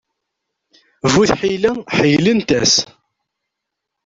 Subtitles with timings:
[1.13, 2.73] Bu tḥila, ḥeyylent-as.